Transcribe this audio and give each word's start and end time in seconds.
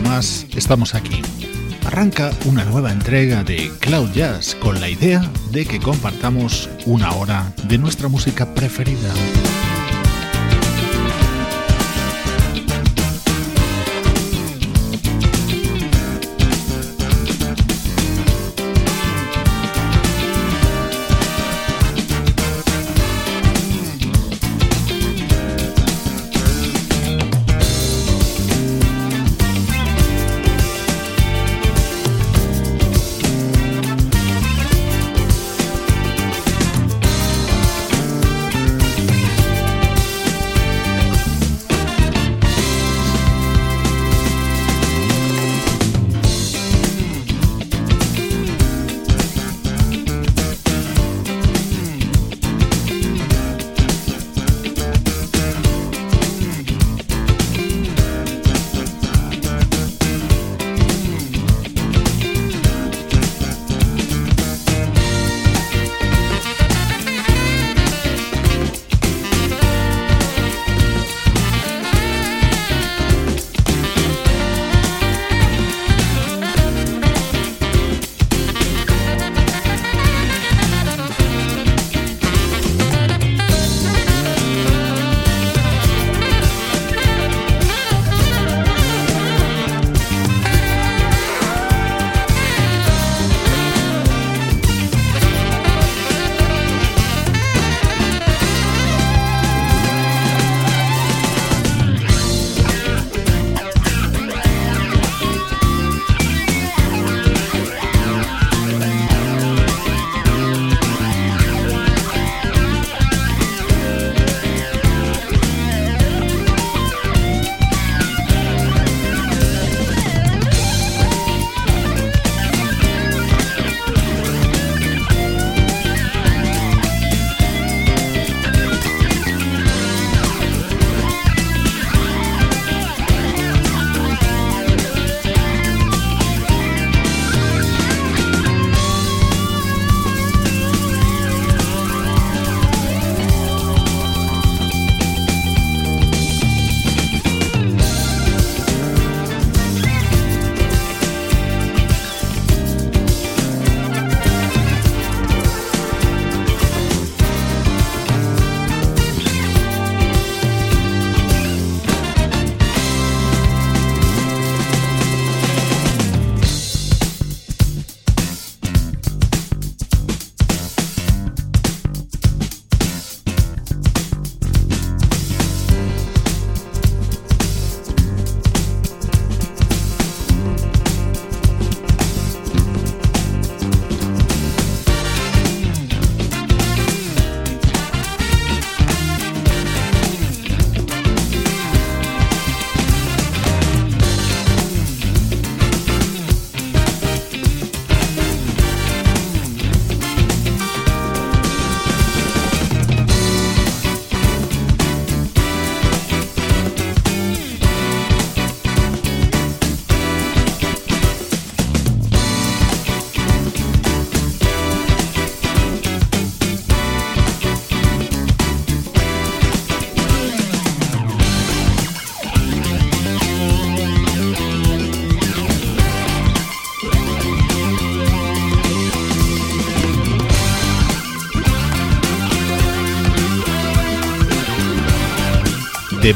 Más 0.00 0.46
estamos 0.56 0.94
aquí. 0.94 1.22
Arranca 1.84 2.30
una 2.46 2.64
nueva 2.64 2.92
entrega 2.92 3.44
de 3.44 3.70
Cloud 3.80 4.10
Jazz 4.12 4.54
con 4.54 4.80
la 4.80 4.88
idea 4.88 5.30
de 5.50 5.66
que 5.66 5.80
compartamos 5.80 6.70
una 6.86 7.12
hora 7.12 7.52
de 7.64 7.78
nuestra 7.78 8.08
música 8.08 8.54
preferida. 8.54 9.12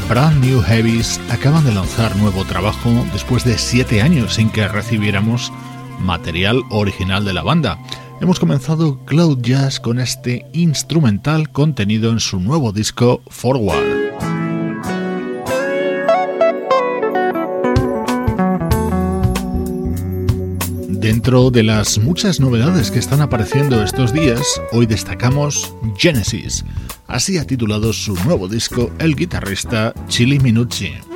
Brand 0.09 0.41
New 0.41 0.61
Heavies 0.61 1.19
acaban 1.29 1.65
de 1.65 1.73
lanzar 1.73 2.15
nuevo 2.15 2.45
trabajo 2.45 2.89
después 3.11 3.43
de 3.43 3.57
siete 3.57 4.01
años 4.01 4.35
sin 4.35 4.49
que 4.49 4.65
recibiéramos 4.65 5.51
material 5.99 6.63
original 6.69 7.25
de 7.25 7.33
la 7.33 7.43
banda. 7.43 7.77
Hemos 8.21 8.39
comenzado 8.39 9.03
Cloud 9.03 9.39
Jazz 9.41 9.81
con 9.81 9.99
este 9.99 10.45
instrumental 10.53 11.51
contenido 11.51 12.09
en 12.09 12.21
su 12.21 12.39
nuevo 12.39 12.71
disco 12.71 13.21
Forward. 13.27 13.83
Dentro 20.87 21.51
de 21.51 21.63
las 21.63 21.99
muchas 21.99 22.39
novedades 22.39 22.91
que 22.91 22.99
están 22.99 23.19
apareciendo 23.19 23.83
estos 23.83 24.13
días, 24.13 24.61
hoy 24.71 24.85
destacamos 24.85 25.73
Genesis. 25.97 26.63
Así 27.07 27.37
ha 27.37 27.47
titulado 27.47 27.93
su 27.93 28.15
nuevo 28.25 28.47
disco 28.47 28.91
el 28.99 29.15
guitarrista 29.15 29.93
Chili 30.07 30.39
Minucci. 30.39 31.06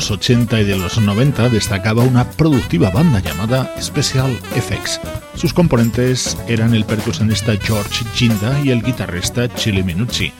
Los 0.00 0.10
80 0.10 0.62
y 0.62 0.64
de 0.64 0.78
los 0.78 0.98
90 0.98 1.50
destacaba 1.50 2.02
una 2.04 2.24
productiva 2.30 2.88
banda 2.88 3.20
llamada 3.20 3.70
Special 3.78 4.32
Effects. 4.56 4.98
Sus 5.34 5.52
componentes 5.52 6.38
eran 6.48 6.72
el 6.72 6.86
percusionista 6.86 7.52
George 7.60 8.06
Ginda 8.14 8.58
y 8.64 8.70
el 8.70 8.82
guitarrista 8.82 9.46
Chili 9.54 9.82
Minucci. 9.82 10.32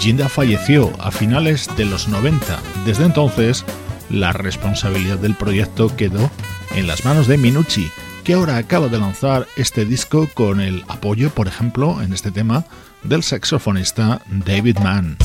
Ginda 0.00 0.30
falleció 0.30 0.90
a 0.98 1.10
finales 1.10 1.68
de 1.76 1.84
los 1.84 2.08
90. 2.08 2.58
Desde 2.86 3.04
entonces, 3.04 3.66
la 4.08 4.32
responsabilidad 4.32 5.18
del 5.18 5.34
proyecto 5.34 5.94
quedó 5.94 6.30
en 6.74 6.86
las 6.86 7.04
manos 7.04 7.26
de 7.26 7.36
Minucci, 7.36 7.90
que 8.24 8.32
ahora 8.32 8.56
acaba 8.56 8.88
de 8.88 8.98
lanzar 8.98 9.46
este 9.56 9.84
disco 9.84 10.30
con 10.32 10.62
el 10.62 10.82
apoyo, 10.88 11.28
por 11.28 11.46
ejemplo, 11.46 12.00
en 12.00 12.14
este 12.14 12.30
tema, 12.30 12.64
del 13.02 13.22
saxofonista 13.22 14.22
David 14.30 14.78
Mann. 14.78 15.18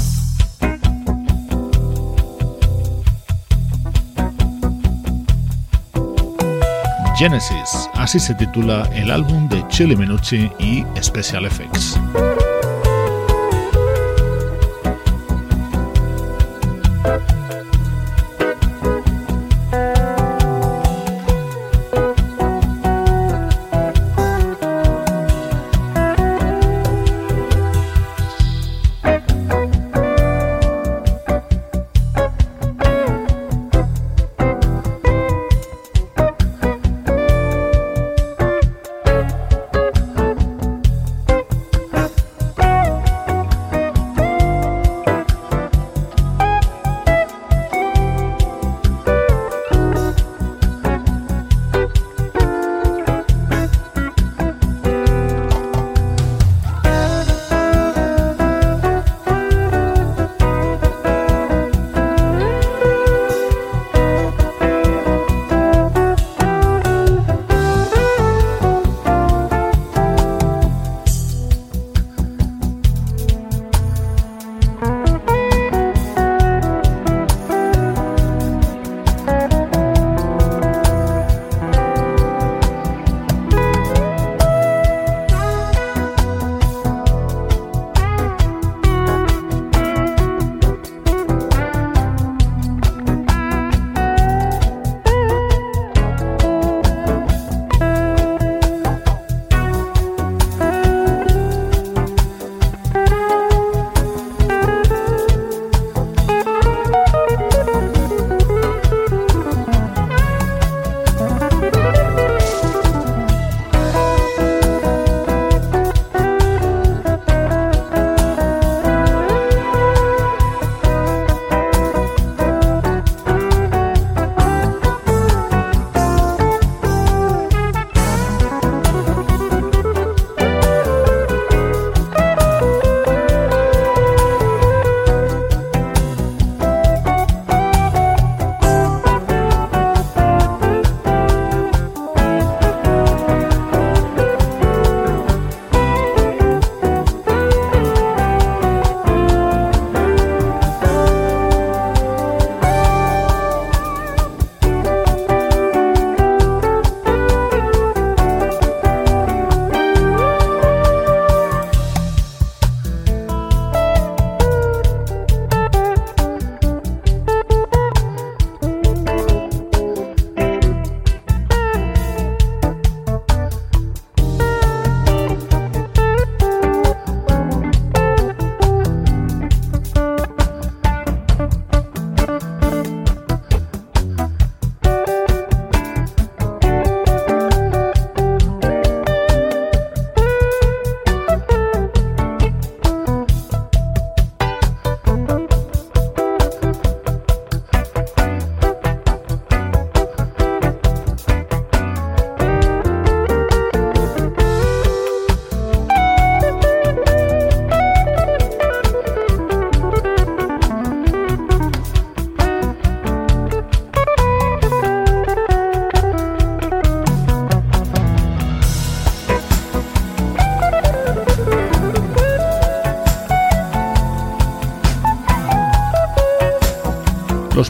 Genesis, 7.20 7.90
así 7.96 8.18
se 8.18 8.34
titula 8.34 8.88
el 8.94 9.12
álbum 9.12 9.50
de 9.50 9.62
Chili 9.68 9.94
Minucci 9.94 10.50
y 10.58 10.86
Special 11.02 11.46
Effects. 11.46 12.00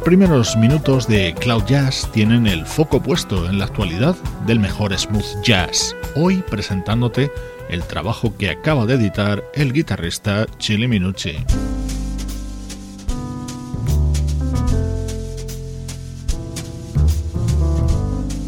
Primeros 0.09 0.57
minutos 0.57 1.07
de 1.07 1.35
Cloud 1.39 1.65
Jazz 1.67 2.09
tienen 2.11 2.47
el 2.47 2.65
foco 2.65 2.99
puesto 2.99 3.47
en 3.47 3.59
la 3.59 3.65
actualidad 3.65 4.15
del 4.47 4.59
mejor 4.59 4.97
smooth 4.97 5.43
jazz, 5.43 5.95
hoy 6.15 6.43
presentándote 6.49 7.29
el 7.69 7.83
trabajo 7.83 8.35
que 8.35 8.49
acaba 8.49 8.87
de 8.87 8.95
editar 8.95 9.43
el 9.53 9.71
guitarrista 9.71 10.47
Chili 10.57 10.87
Minucci. 10.87 11.35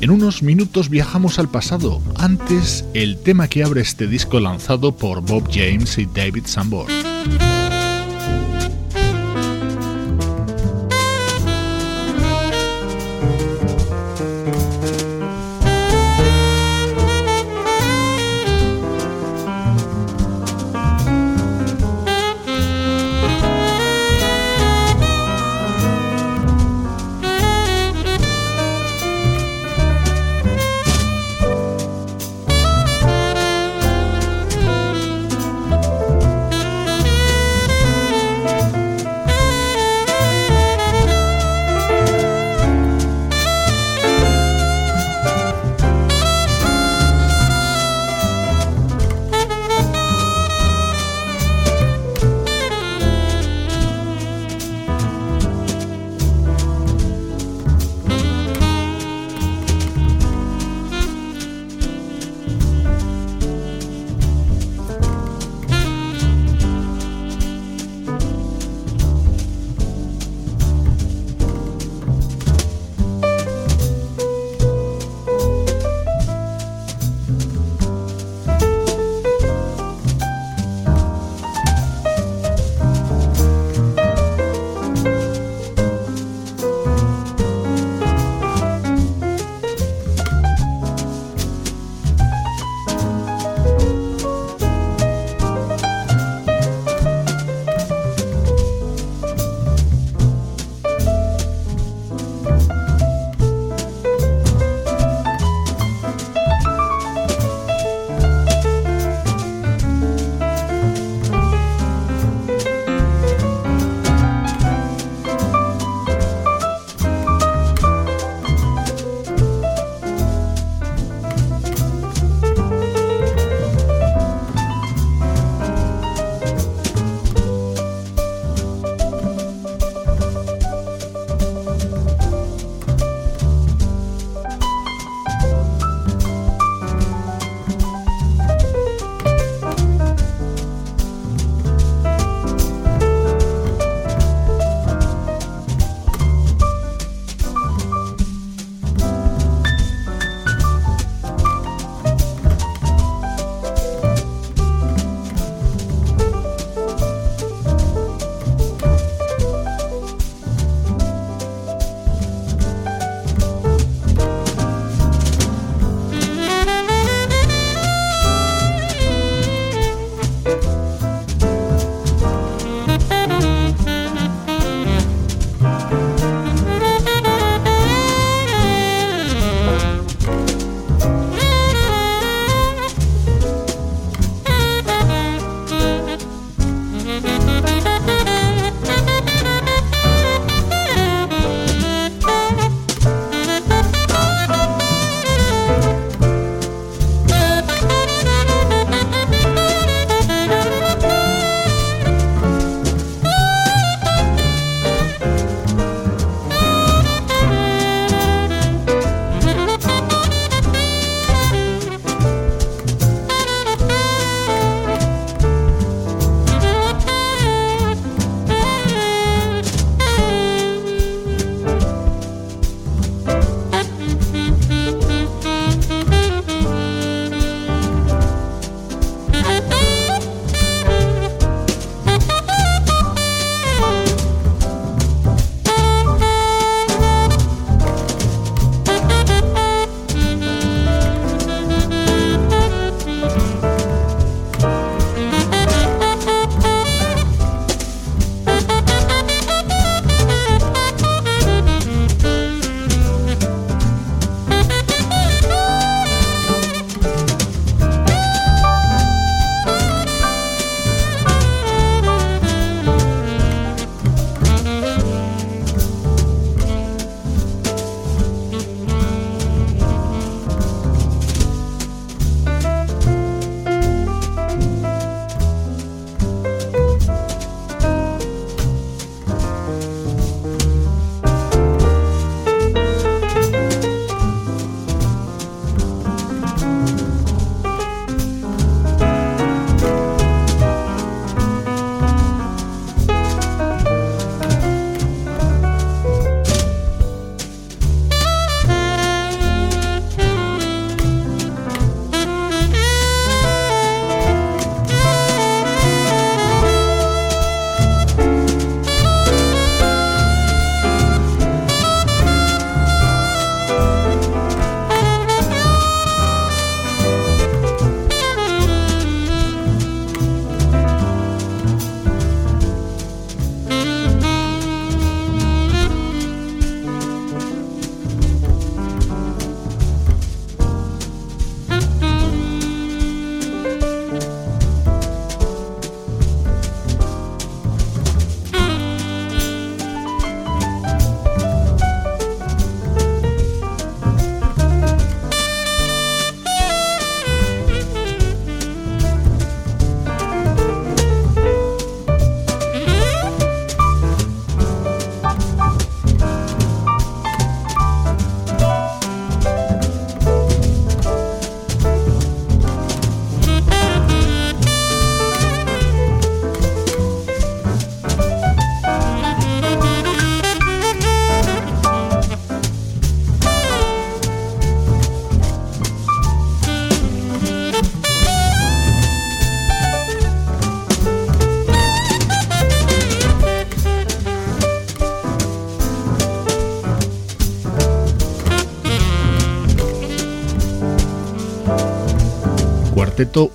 En 0.02 0.10
unos 0.10 0.42
minutos 0.42 0.90
viajamos 0.90 1.38
al 1.38 1.48
pasado, 1.48 2.02
antes 2.18 2.86
el 2.96 3.20
tema 3.20 3.48
que 3.48 3.64
abre 3.64 3.82
este 3.82 4.08
disco 4.08 4.40
lanzado 4.40 4.94
por 4.94 5.22
Bob 5.22 5.48
James 5.54 6.00
y 6.00 6.08
David 6.08 6.48
Sanborn. 6.48 6.92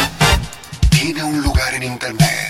tiene 0.90 1.22
un 1.22 1.42
lugar 1.42 1.74
en 1.74 1.82
internet. 1.82 2.49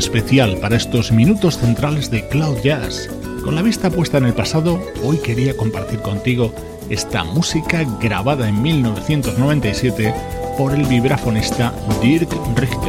Especial 0.00 0.56
para 0.56 0.76
estos 0.76 1.12
minutos 1.12 1.58
centrales 1.58 2.10
de 2.10 2.26
Cloud 2.26 2.56
Jazz. 2.64 3.10
Con 3.44 3.54
la 3.54 3.60
vista 3.60 3.90
puesta 3.90 4.16
en 4.16 4.24
el 4.24 4.32
pasado, 4.32 4.82
hoy 5.04 5.18
quería 5.18 5.54
compartir 5.54 6.00
contigo 6.00 6.54
esta 6.88 7.22
música 7.22 7.84
grabada 8.00 8.48
en 8.48 8.62
1997 8.62 10.14
por 10.56 10.74
el 10.74 10.84
vibrafonista 10.86 11.74
Dirk 12.02 12.30
Richter. 12.56 12.79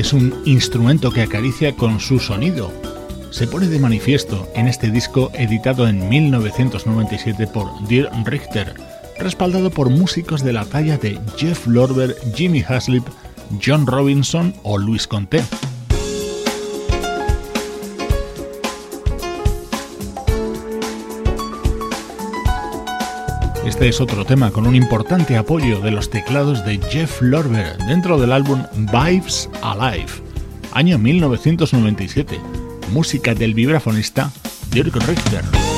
Es 0.00 0.14
un 0.14 0.34
instrumento 0.46 1.10
que 1.12 1.20
acaricia 1.20 1.76
con 1.76 2.00
su 2.00 2.20
sonido. 2.20 2.72
Se 3.30 3.46
pone 3.46 3.66
de 3.66 3.78
manifiesto 3.78 4.48
en 4.54 4.66
este 4.66 4.90
disco 4.90 5.30
editado 5.34 5.86
en 5.86 6.08
1997 6.08 7.46
por 7.46 7.86
Dirk 7.86 8.10
Richter, 8.24 8.72
respaldado 9.18 9.70
por 9.70 9.90
músicos 9.90 10.42
de 10.42 10.54
la 10.54 10.64
talla 10.64 10.96
de 10.96 11.20
Jeff 11.36 11.66
Lorber, 11.66 12.16
Jimmy 12.34 12.64
Haslip, 12.66 13.06
John 13.62 13.86
Robinson 13.86 14.54
o 14.62 14.78
Luis 14.78 15.06
Conté. 15.06 15.44
Este 23.80 23.88
es 23.88 24.00
otro 24.02 24.26
tema 24.26 24.50
con 24.50 24.66
un 24.66 24.76
importante 24.76 25.38
apoyo 25.38 25.80
de 25.80 25.90
los 25.90 26.10
teclados 26.10 26.66
de 26.66 26.78
Jeff 26.90 27.22
Lorber 27.22 27.78
dentro 27.86 28.20
del 28.20 28.30
álbum 28.30 28.62
Vibes 28.74 29.48
Alive, 29.62 30.12
año 30.74 30.98
1997, 30.98 32.38
música 32.92 33.34
del 33.34 33.54
vibrafonista 33.54 34.30
Dirk 34.70 34.94
Richter. 34.96 35.69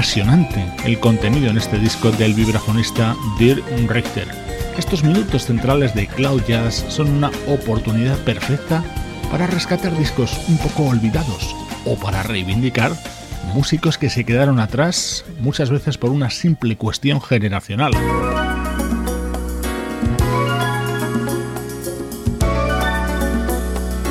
Apasionante 0.00 0.64
el 0.86 0.98
contenido 0.98 1.50
en 1.50 1.58
este 1.58 1.78
disco 1.78 2.10
del 2.10 2.32
vibrafonista 2.32 3.14
Dirk 3.38 3.62
Richter. 3.86 4.26
Estos 4.78 5.04
minutos 5.04 5.44
centrales 5.44 5.94
de 5.94 6.06
Cloud 6.06 6.40
Jazz 6.48 6.86
son 6.88 7.10
una 7.10 7.30
oportunidad 7.46 8.16
perfecta 8.20 8.82
para 9.30 9.46
rescatar 9.46 9.94
discos 9.98 10.40
un 10.48 10.56
poco 10.56 10.84
olvidados 10.84 11.54
o 11.84 11.96
para 11.96 12.22
reivindicar 12.22 12.92
músicos 13.52 13.98
que 13.98 14.08
se 14.08 14.24
quedaron 14.24 14.58
atrás 14.58 15.26
muchas 15.38 15.68
veces 15.68 15.98
por 15.98 16.12
una 16.12 16.30
simple 16.30 16.78
cuestión 16.78 17.20
generacional. 17.20 17.92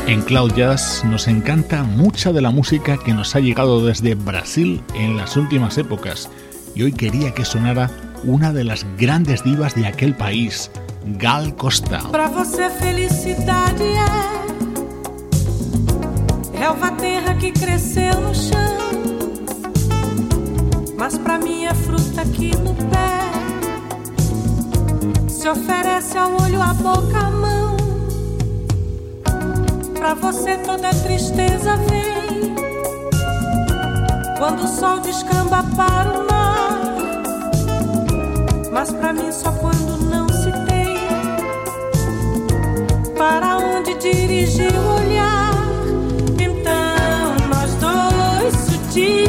En 0.09 0.21
Cloud 0.23 0.55
Jazz 0.55 1.03
nos 1.05 1.27
encanta 1.27 1.83
mucha 1.83 2.33
de 2.33 2.41
la 2.41 2.49
música 2.49 2.97
que 2.97 3.13
nos 3.13 3.35
ha 3.35 3.39
llegado 3.39 3.85
desde 3.85 4.15
Brasil 4.15 4.81
en 4.95 5.15
las 5.15 5.37
últimas 5.37 5.77
épocas 5.77 6.31
y 6.73 6.81
hoy 6.81 6.93
quería 6.93 7.35
que 7.35 7.45
sonara 7.45 7.91
una 8.23 8.51
de 8.51 8.63
las 8.63 8.87
grandes 8.97 9.43
divas 9.43 9.75
de 9.75 9.85
aquel 9.85 10.15
país, 10.15 10.71
Gal 11.19 11.55
Costa. 11.55 11.99
Para 12.09 12.27
você 12.27 12.71
felicidade 12.71 13.83
é 13.83 14.05
relva 16.57 16.89
terra 16.93 17.35
que 17.35 17.51
cresceu 17.51 18.19
no 18.19 18.33
chão, 18.33 18.79
mas 20.97 21.19
para 21.19 21.37
mim 21.37 21.65
é 21.65 21.73
fruta 21.75 22.21
aqui 22.21 22.49
no 22.57 22.73
pé. 22.73 23.29
Se 25.27 25.47
oferece 25.47 26.17
ao 26.17 26.31
olho, 26.41 26.63
a 26.63 26.73
boca, 26.73 27.19
a 27.19 27.29
mão. 27.29 27.78
Pra 29.99 30.13
você 30.13 30.55
toda 30.59 30.89
tristeza 30.91 31.75
vem 31.75 32.55
quando 34.37 34.63
o 34.63 34.67
sol 34.67 35.01
descamba 35.01 35.61
para 35.75 36.09
o 36.09 36.25
mar. 36.25 36.79
Mas 38.71 38.91
pra 38.91 39.11
mim 39.11 39.29
só 39.29 39.51
quando 39.51 39.97
não 40.09 40.27
se 40.29 40.51
tem 40.67 40.95
para 43.17 43.57
onde 43.57 43.93
dirigir 43.95 44.73
o 44.73 44.95
olhar. 45.01 45.53
Então 46.39 47.47
nós 47.49 47.75
dois 47.75 48.55
sutis 48.55 49.28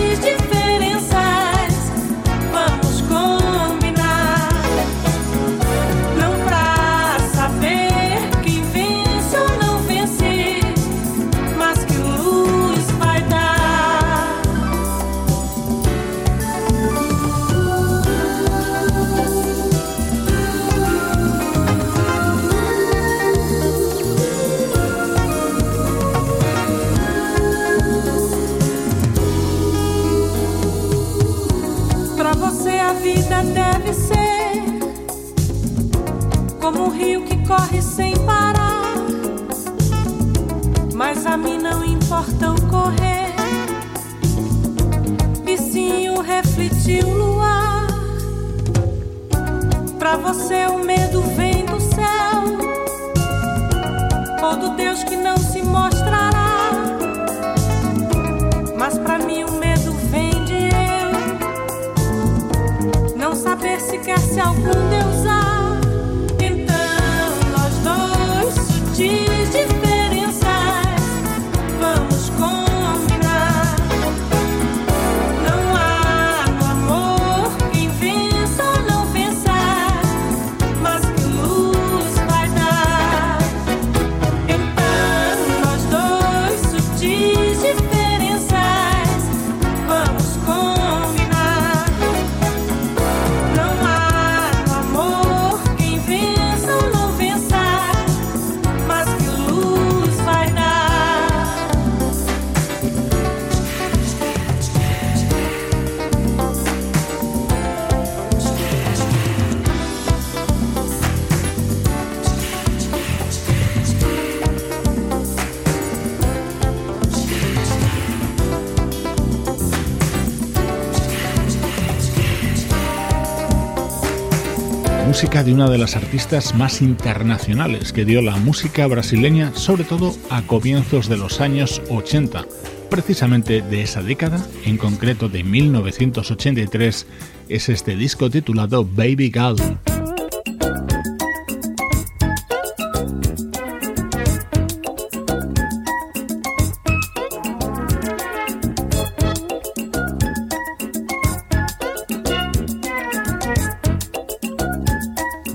música 125.21 125.45
de 125.45 125.53
una 125.53 125.68
de 125.68 125.77
las 125.77 125.97
artistas 125.97 126.55
más 126.55 126.81
internacionales 126.81 127.93
que 127.93 128.07
dio 128.07 128.23
la 128.23 128.37
música 128.37 128.87
brasileña, 128.87 129.53
sobre 129.55 129.85
todo 129.85 130.14
a 130.31 130.41
comienzos 130.41 131.11
de 131.11 131.18
los 131.18 131.43
años 131.43 131.83
80. 131.91 132.47
Precisamente 132.89 133.61
de 133.61 133.83
esa 133.83 134.01
década, 134.03 134.43
en 134.64 134.79
concreto 134.79 135.29
de 135.29 135.45
1983, 135.45 137.07
es 137.51 137.68
este 137.68 137.97
disco 137.97 138.31
titulado 138.31 138.83
Baby 138.83 139.31
Girl. 139.31 139.89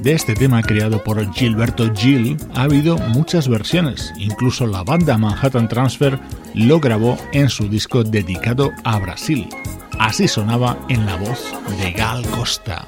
De 0.05 0.11
este 0.11 0.35
tema 0.35 0.61
creado 0.61 1.03
por 1.03 1.33
Gilberto 1.33 1.91
Gil 1.95 2.37
ha 2.53 2.61
habido 2.61 2.95
muchas 2.95 3.47
versiones, 3.47 4.13
incluso 4.19 4.67
la 4.67 4.83
banda 4.83 5.17
Manhattan 5.17 5.67
Transfer 5.67 6.19
lo 6.53 6.79
grabó 6.79 7.17
en 7.33 7.49
su 7.49 7.67
disco 7.67 8.03
dedicado 8.03 8.71
a 8.83 8.99
Brasil. 8.99 9.49
Así 9.97 10.27
sonaba 10.27 10.77
en 10.89 11.07
la 11.07 11.15
voz 11.15 11.51
de 11.79 11.91
Gal 11.91 12.23
Costa. 12.27 12.85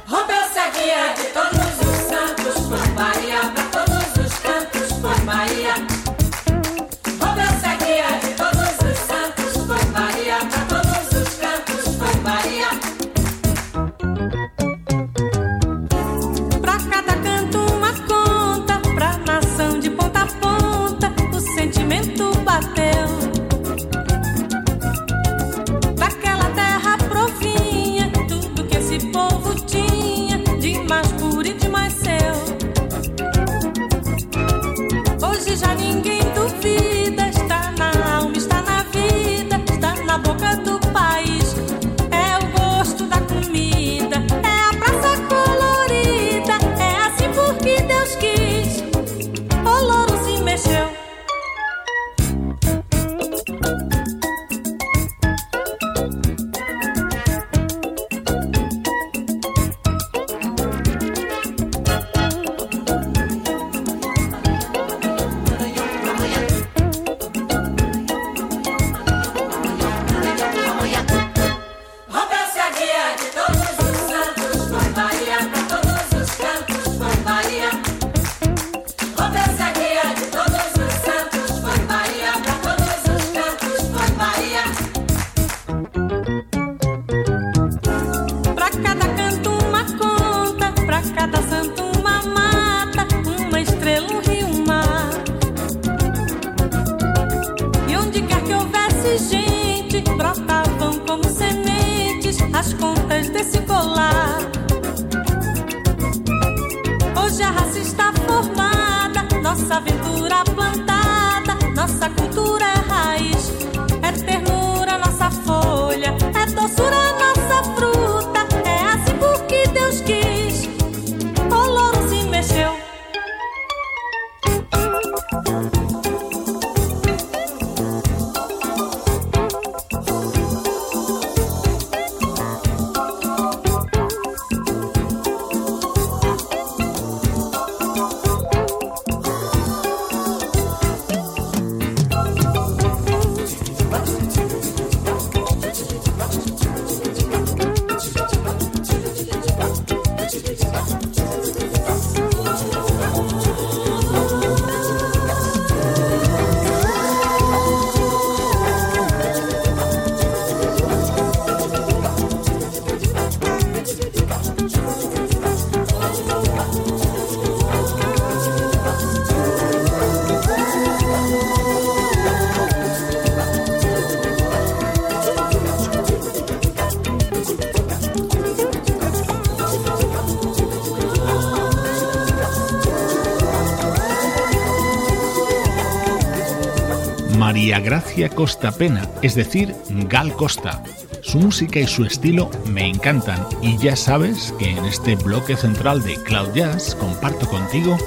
María 187.47 187.79
Gracia 187.79 188.27
Costa 188.27 188.73
Pena, 188.73 189.09
es 189.21 189.33
decir, 189.33 189.73
Gal 190.09 190.33
Costa. 190.33 190.83
Su 191.21 191.39
música 191.39 191.79
y 191.79 191.87
su 191.87 192.03
estilo 192.03 192.51
me 192.65 192.85
encantan 192.85 193.47
y 193.61 193.77
ya 193.77 193.95
sabes 193.95 194.53
que 194.59 194.71
en 194.71 194.83
este 194.83 195.15
bloque 195.15 195.55
central 195.55 196.03
de 196.03 196.21
Cloud 196.23 196.53
Jazz 196.53 196.93
comparto 196.95 197.47
contigo 197.47 197.97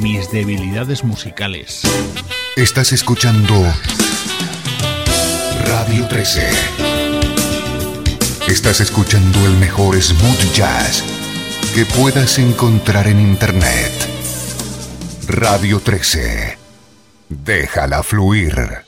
mis 0.00 0.30
debilidades 0.30 1.02
musicales. 1.02 1.82
Estás 2.54 2.92
escuchando 2.92 3.54
Radio 5.66 6.06
13. 6.06 6.48
Estás 8.46 8.80
escuchando 8.80 9.44
el 9.44 9.56
mejor 9.56 10.00
smooth 10.00 10.54
jazz 10.54 11.02
que 11.74 11.84
puedas 11.84 12.38
encontrar 12.38 13.08
en 13.08 13.18
Internet. 13.18 13.90
Radio 15.26 15.80
13. 15.80 16.63
Déjala 17.28 18.02
fluir. 18.02 18.84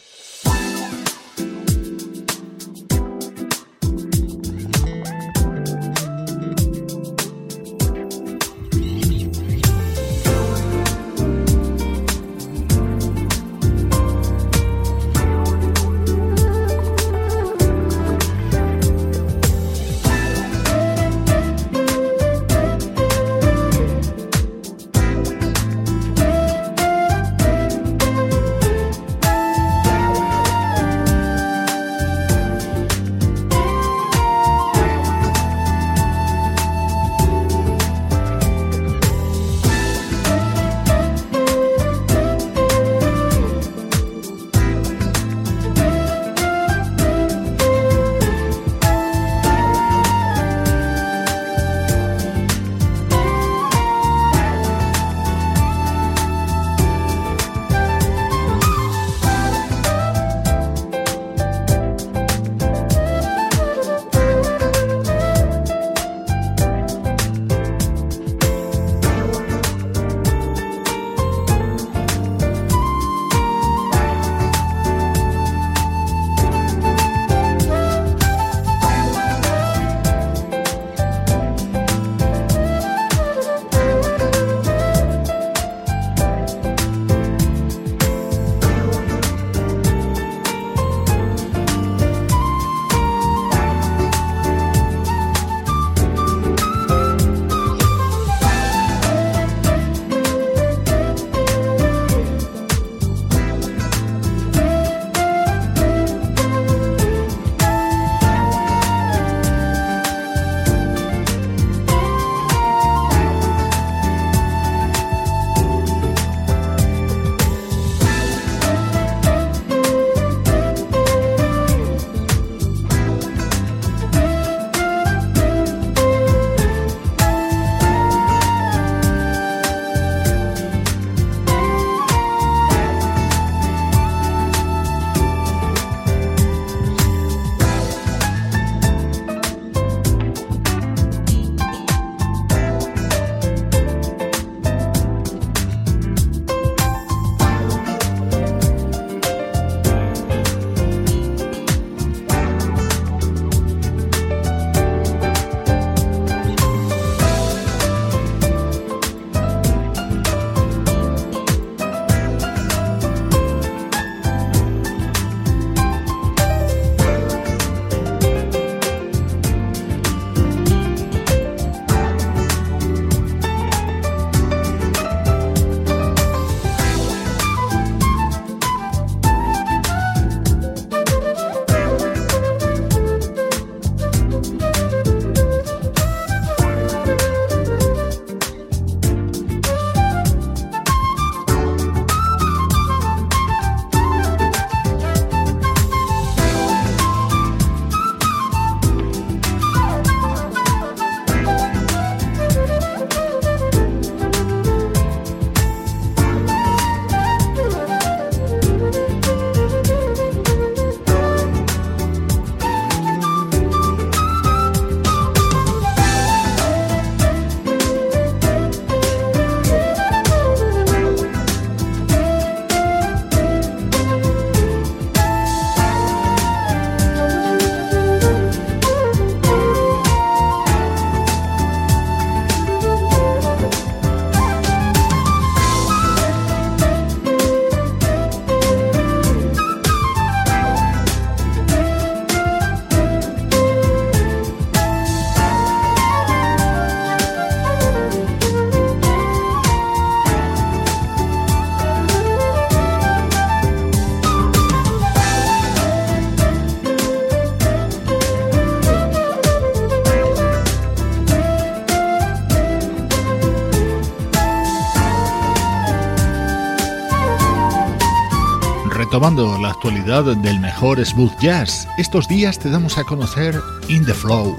La 269.18 269.70
actualidad 269.70 270.24
del 270.24 270.60
mejor 270.60 271.02
smooth 271.02 271.32
jazz, 271.40 271.88
estos 271.96 272.28
días 272.28 272.58
te 272.58 272.68
damos 272.68 272.98
a 272.98 273.04
conocer 273.04 273.58
In 273.88 274.04
the 274.04 274.12
Flow, 274.12 274.54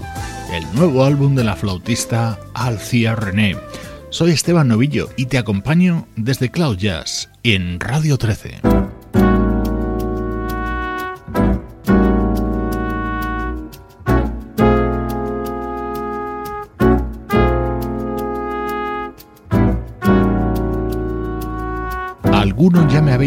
el 0.51 0.66
nuevo 0.74 1.03
álbum 1.03 1.36
de 1.36 1.43
la 1.43 1.55
flautista 1.55 2.39
Alcia 2.55 3.16
René. 3.16 3.55
Soy 4.10 4.32
Esteban 4.32 4.68
Novillo 4.68 5.10
y 5.16 5.28
te 5.28 5.38
acompaño 5.38 6.08
desde 6.16 6.49
Cloud 6.49 6.78
Jazz 6.78 7.30
en 7.43 7.80
Radio 7.80 8.18
13. 8.18 8.66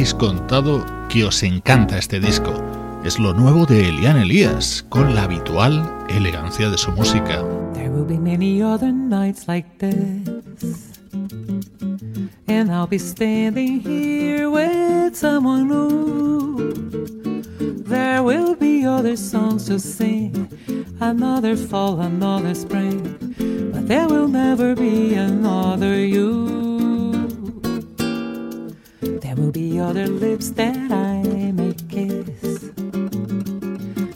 Habéis 0.01 0.15
contado 0.15 0.83
que 1.11 1.25
os 1.25 1.43
encanta 1.43 1.99
este 1.99 2.21
disco. 2.21 2.55
Es 3.05 3.19
lo 3.19 3.35
nuevo 3.35 3.67
de 3.67 3.87
Elian 3.91 4.17
con 4.89 5.15
la 5.15 5.25
habitual 5.25 5.87
elegancia 6.09 6.71
de 6.71 6.79
su 6.79 6.91
música. 6.93 7.45
There 7.75 7.91
will 7.91 8.07
be 8.07 8.19
many 8.19 8.63
other 8.63 8.91
nights 8.91 9.47
like 9.47 9.69
this. 9.77 11.03
And 12.49 12.71
I'll 12.71 12.87
be 12.89 12.99
standing 12.99 13.83
here 13.83 14.49
with 14.49 15.15
someone 15.15 15.69
new. 15.69 16.73
There 17.85 18.23
will 18.23 18.57
be 18.57 18.87
other 18.87 19.19
songs 19.19 19.67
to 19.67 19.79
sing, 19.79 20.49
another 20.99 21.57
fall, 21.57 22.01
another 22.01 22.55
spring. 22.55 23.19
But 23.71 23.87
there 23.87 24.09
will 24.09 24.29
never 24.29 24.75
be 24.75 25.13
another 25.13 26.03
you. 26.03 26.70
Will 29.35 29.53
be 29.53 29.79
other 29.79 30.07
lips 30.07 30.51
that 30.51 30.91
I 30.91 31.23
may 31.53 31.75
kiss. 31.89 32.71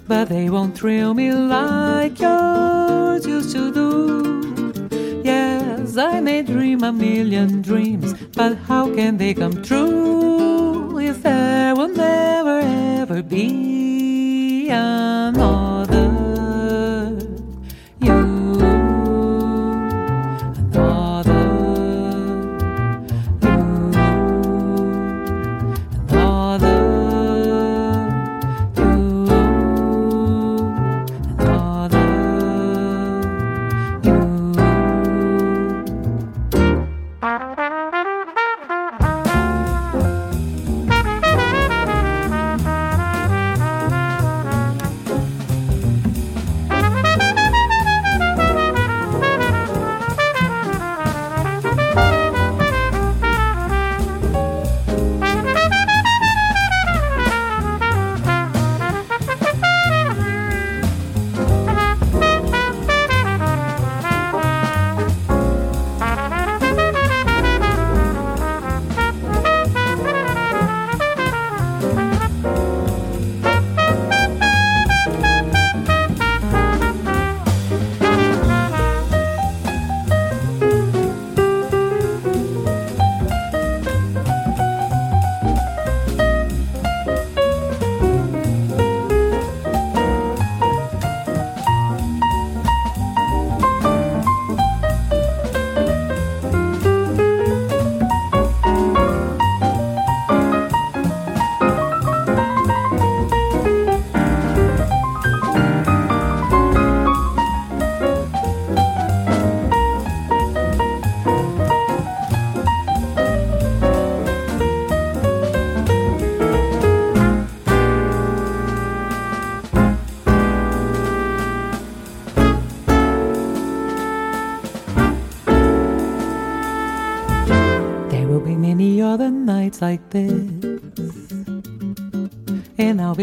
But 0.06 0.28
they 0.28 0.50
won't 0.50 0.76
thrill 0.76 1.14
me 1.14 1.32
like 1.32 2.18
yours 2.20 3.26
used 3.26 3.52
to 3.52 3.72
do. 3.72 5.22
Yes, 5.22 5.96
I 5.96 6.20
may 6.20 6.42
dream 6.42 6.82
a 6.82 6.92
million 6.92 7.62
dreams, 7.62 8.14
but 8.34 8.56
how 8.68 8.94
can 8.94 9.16
they 9.16 9.34
come 9.34 9.62
true 9.62 10.98
if 10.98 11.22
there 11.22 11.74
will 11.74 11.88
never 11.88 12.60
ever 13.02 13.22
be 13.22 13.64
like 14.70 15.73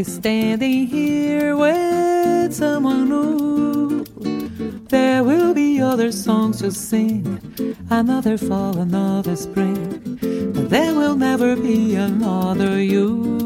be 0.04 0.12
standing 0.12 0.88
here 0.88 1.56
with 1.56 2.52
someone 2.52 3.08
new. 3.08 4.04
There 4.90 5.24
will 5.24 5.54
be 5.54 5.80
other 5.80 6.12
songs 6.12 6.60
to 6.62 6.72
sing, 6.72 7.24
another 7.88 8.36
fall, 8.36 8.80
another 8.80 9.36
spring. 9.36 10.18
But 10.54 10.72
there 10.72 10.96
will 10.96 11.16
never 11.16 11.56
be 11.56 11.94
another 11.94 12.82
you. 12.82 13.41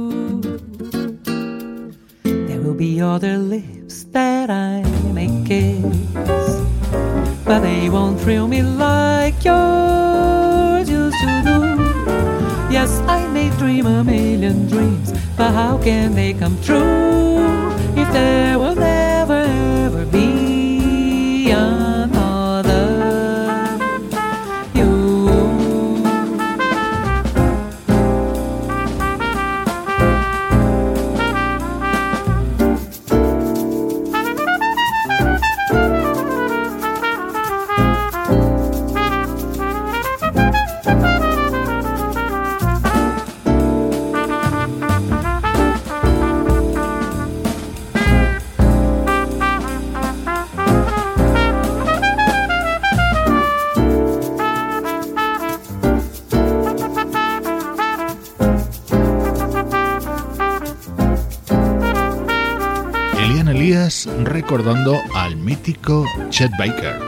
Recordando 64.45 65.01
al 65.15 65.37
mítico 65.37 66.05
Chet 66.29 66.51
Baker. 66.59 67.01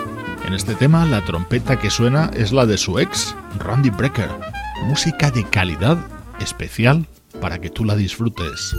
En 0.48 0.56
este 0.56 0.74
tema 0.74 1.06
la 1.06 1.24
trompeta 1.24 1.80
que 1.80 1.92
suena 1.92 2.32
es 2.34 2.52
la 2.52 2.66
de 2.66 2.80
su 2.80 2.98
ex, 2.98 3.36
Randy 3.60 3.92
Brecker. 3.92 4.32
Música 4.86 5.30
de 5.30 5.44
calidad 5.44 6.00
especial 6.40 7.06
para 7.40 7.60
que 7.60 7.70
tú 7.70 7.86
la 7.86 7.96
disfrutes. 7.96 8.74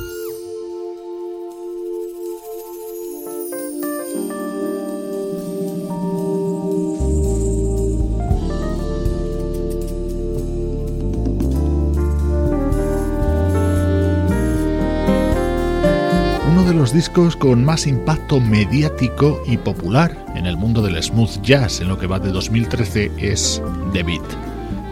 Los 16.89 16.95
discos 16.95 17.37
con 17.37 17.67
más 17.67 17.87
impacto 17.87 18.41
mediático 18.41 19.43
y 19.45 19.59
popular 19.59 20.25
en 20.37 20.47
el 20.47 20.57
mundo 20.57 20.81
del 20.81 21.03
smooth 21.03 21.43
jazz 21.43 21.83
en 21.83 21.89
lo 21.89 21.99
que 21.99 22.07
va 22.07 22.19
de 22.19 22.31
2013 22.31 23.13
es 23.19 23.61
The 23.93 24.03
Beat. 24.03 24.23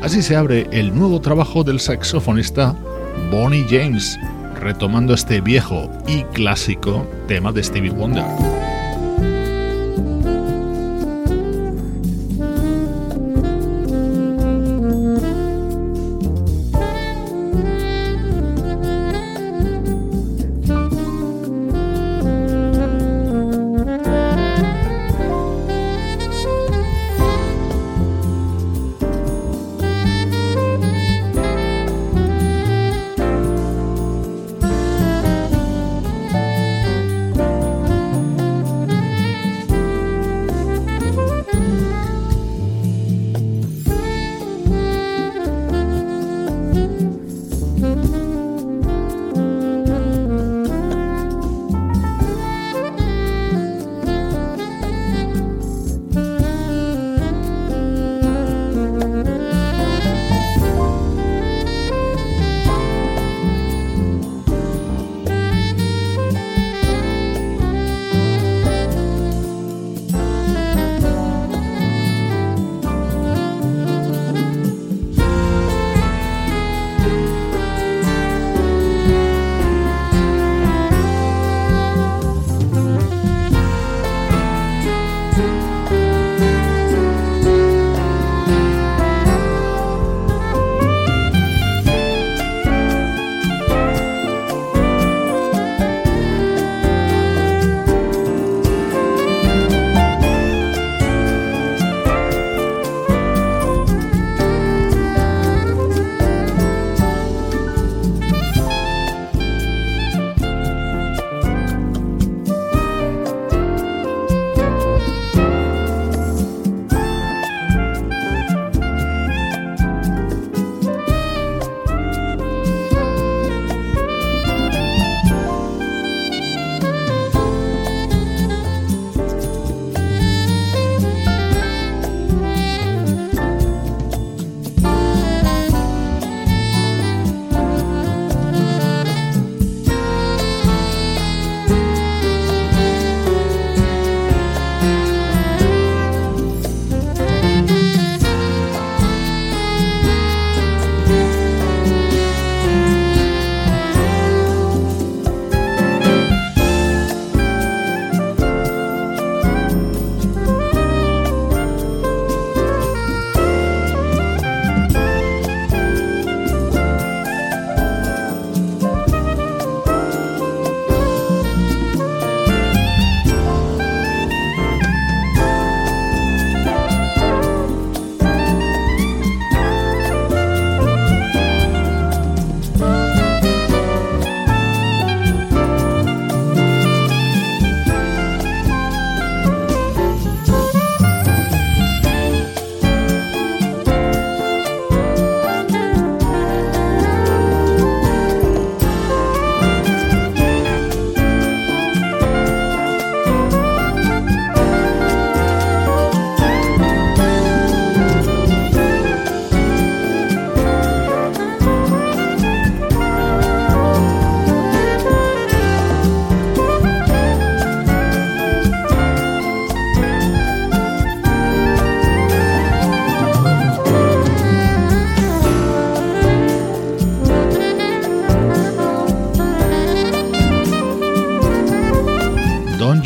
Así 0.02 0.20
se 0.20 0.36
abre 0.36 0.68
el 0.72 0.94
nuevo 0.94 1.22
trabajo 1.22 1.64
del 1.64 1.80
saxofonista 1.80 2.76
Bonnie 3.30 3.64
James, 3.70 4.18
retomando 4.60 5.14
este 5.14 5.40
viejo 5.40 5.90
y 6.06 6.22
clásico 6.34 7.06
tema 7.28 7.50
de 7.50 7.62
Stevie 7.62 7.92
Wonder. 7.92 8.65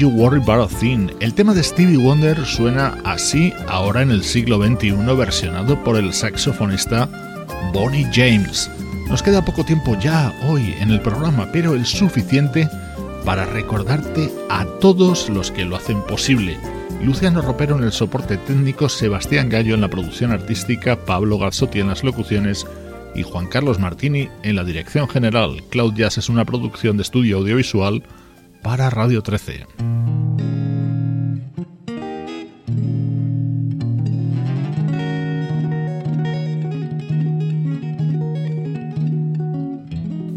You 0.00 0.08
Worry 0.08 0.40
About 0.40 0.72
a 0.72 0.78
Thing. 0.78 1.08
El 1.20 1.34
tema 1.34 1.52
de 1.52 1.62
Stevie 1.62 1.98
Wonder 1.98 2.46
suena 2.46 2.96
así 3.04 3.52
ahora 3.68 4.00
en 4.00 4.10
el 4.10 4.22
siglo 4.22 4.56
XXI 4.56 4.92
versionado 5.14 5.84
por 5.84 5.96
el 5.96 6.14
saxofonista 6.14 7.06
Bonnie 7.74 8.08
James. 8.10 8.70
Nos 9.10 9.22
queda 9.22 9.44
poco 9.44 9.62
tiempo 9.62 9.98
ya 10.00 10.34
hoy 10.48 10.74
en 10.80 10.90
el 10.90 11.02
programa, 11.02 11.50
pero 11.52 11.74
el 11.74 11.84
suficiente 11.84 12.66
para 13.26 13.44
recordarte 13.44 14.32
a 14.48 14.64
todos 14.80 15.28
los 15.28 15.50
que 15.50 15.66
lo 15.66 15.76
hacen 15.76 16.00
posible. 16.06 16.56
Luciano 17.02 17.42
Ropero 17.42 17.76
en 17.76 17.84
el 17.84 17.92
soporte 17.92 18.38
técnico, 18.38 18.88
Sebastián 18.88 19.50
Gallo 19.50 19.74
en 19.74 19.82
la 19.82 19.90
producción 19.90 20.32
artística, 20.32 20.96
Pablo 21.04 21.36
Garzotti 21.36 21.80
en 21.80 21.88
las 21.88 22.04
locuciones 22.04 22.66
y 23.14 23.22
Juan 23.22 23.48
Carlos 23.48 23.78
Martini 23.78 24.30
en 24.44 24.56
la 24.56 24.64
dirección 24.64 25.10
general. 25.10 25.62
Cloud 25.68 25.92
Jazz 25.92 26.16
es 26.16 26.30
una 26.30 26.46
producción 26.46 26.96
de 26.96 27.02
estudio 27.02 27.36
audiovisual 27.36 28.02
para 28.62 28.88
Radio 28.88 29.22
13. 29.22 29.66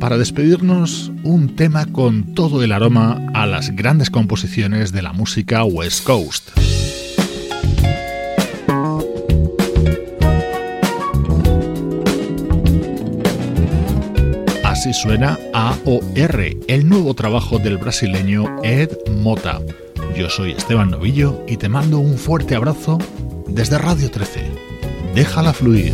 Para 0.04 0.18
despedirnos, 0.18 1.14
un 1.24 1.56
tema 1.56 1.86
con 1.86 2.36
todo 2.36 2.62
el 2.62 2.74
aroma 2.74 3.22
a 3.34 3.47
las 3.47 3.74
grandes 3.74 4.10
composiciones 4.10 4.91
de 4.91 5.01
la 5.01 5.14
música 5.14 5.64
West 5.64 6.04
Coast. 6.04 6.49
Así 14.66 14.91
suena 14.91 15.39
AOR, 15.54 16.58
el 16.68 16.89
nuevo 16.89 17.14
trabajo 17.14 17.58
del 17.58 17.78
brasileño 17.78 18.58
Ed 18.62 18.89
Mota. 19.10 19.62
Yo 20.18 20.30
soy 20.30 20.51
Esteban 20.51 20.91
Novillo 20.91 21.45
y 21.47 21.56
te 21.56 21.70
mando 21.70 21.99
un 21.99 22.18
fuerte 22.18 22.56
abrazo 22.56 22.97
desde 23.47 23.78
Radio 23.78 24.12
13. 24.12 24.51
Déjala 25.16 25.54
fluir. 25.54 25.93